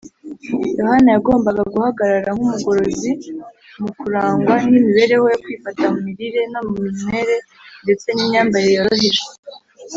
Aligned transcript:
Yohana 0.79 1.09
yagombaga 1.15 1.61
guhagarara 1.73 2.29
nk’umugorozi. 2.35 3.11
Mu 3.81 3.89
kurangwa 3.99 4.53
n’imibereho 4.69 5.25
yo 5.31 5.37
kwifata 5.43 5.83
mu 5.91 5.99
mirire 6.05 6.41
no 6.51 6.59
mu 6.67 6.73
minywere 6.83 7.35
ndetse 7.83 8.07
n’imyambarire 8.11 8.73
yoroheje 8.77 9.23